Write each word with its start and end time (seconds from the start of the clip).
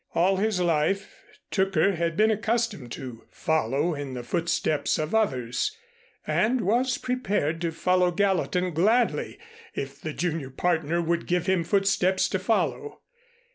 All 0.15 0.37
his 0.37 0.59
life 0.59 1.15
Tooker 1.51 1.91
had 1.93 2.17
been 2.17 2.31
accustomed 2.31 2.91
to 2.93 3.25
follow 3.29 3.93
in 3.93 4.15
the 4.15 4.23
footsteps 4.23 4.97
of 4.97 5.13
others, 5.13 5.77
and 6.25 6.61
was 6.61 6.97
prepared 6.97 7.61
to 7.61 7.71
follow 7.71 8.09
Gallatin 8.09 8.73
gladly, 8.73 9.37
if 9.75 10.01
the 10.01 10.13
junior 10.13 10.49
partner 10.49 11.03
would 11.03 11.27
give 11.27 11.45
him 11.45 11.63
footsteps 11.63 12.27
to 12.29 12.39
follow. 12.39 13.01